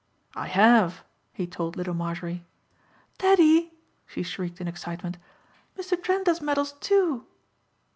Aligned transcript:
"I 0.33 0.47
have," 0.47 1.03
he 1.31 1.45
told 1.45 1.77
little 1.77 1.93
Marjorie. 1.93 2.43
"Daddy," 3.19 3.71
she 4.07 4.23
shrieked 4.23 4.59
in 4.59 4.67
excitement, 4.67 5.17
"Mr. 5.77 5.95
Trent 6.01 6.25
has 6.25 6.41
medals 6.41 6.71
too." 6.79 7.27